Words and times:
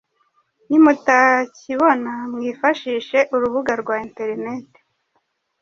Nimutakibona 0.69 2.11
mwifashishe 2.31 3.19
urubuga 3.35 3.73
rwa 3.81 3.95
interineti 4.05 4.79